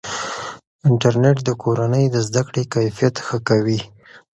انټرنیټ 0.87 1.37
د 1.47 1.49
کورنۍ 1.63 2.05
د 2.09 2.15
زده 2.27 2.41
کړې 2.47 2.63
کیفیت 2.73 3.15
ښه 3.27 3.37
کوي. 3.47 3.79